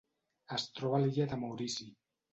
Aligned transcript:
Es 0.55 0.65
troba 0.79 0.97
a 0.99 1.01
l'illa 1.05 1.27
de 1.35 1.41
Maurici. 1.45 1.91